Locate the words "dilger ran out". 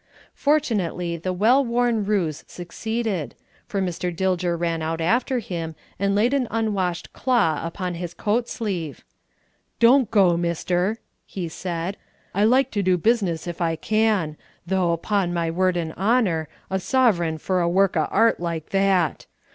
4.11-4.99